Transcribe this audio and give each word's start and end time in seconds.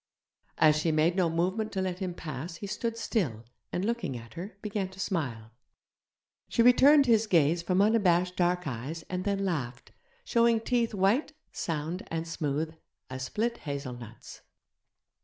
As 0.57 0.77
she 0.77 0.91
made 0.91 1.15
no 1.15 1.29
movement 1.29 1.71
to 1.73 1.81
let 1.83 1.99
him 1.99 2.15
pass 2.15 2.55
he 2.55 2.65
stood 2.65 2.97
still, 2.97 3.43
and, 3.71 3.85
looking 3.85 4.17
at 4.17 4.33
her, 4.33 4.57
began 4.63 4.89
to 4.89 4.99
smile. 4.99 5.51
She 6.49 6.63
returned 6.63 7.05
his 7.05 7.27
gaze 7.27 7.61
from 7.61 7.83
unabashed 7.83 8.35
dark 8.35 8.65
eyes, 8.65 9.03
and 9.11 9.25
then 9.25 9.45
laughed, 9.45 9.91
showing 10.25 10.59
teeth 10.59 10.95
white, 10.95 11.33
sound, 11.51 12.01
and 12.09 12.27
smooth 12.27 12.73
as 13.11 13.21
split 13.25 13.57
hazelnuts. 13.57 14.41